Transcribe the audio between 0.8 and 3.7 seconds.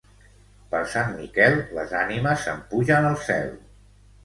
Sant Miquel les ànimes se'n pugen al cel.